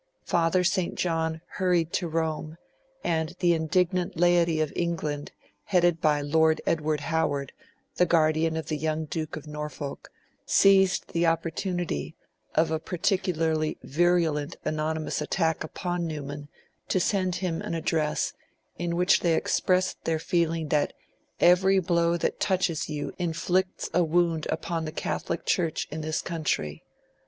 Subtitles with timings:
[0.25, 0.95] Father St.
[0.95, 2.57] John hurried to Rome
[3.03, 5.31] and the indignant laity of England,
[5.65, 7.53] headed by Lord Edward Howard,
[7.97, 10.09] the guardian of the young Duke of Norfolk,
[10.43, 12.15] seized the opportunity
[12.55, 16.49] of a particularly virulent anonymous attack upon Newman,
[16.87, 18.33] to send him an address
[18.79, 20.93] in which they expressed their feeling that
[21.39, 26.81] 'every blow that touches you inflicts a wound upon the Catholic Church in this country'.